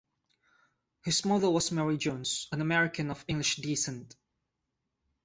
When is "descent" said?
3.57-4.15